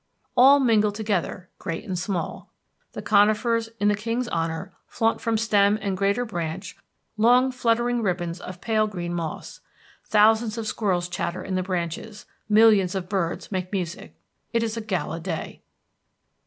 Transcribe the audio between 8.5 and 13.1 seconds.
pale green moss. Thousands of squirrels chatter in the branches. Millions of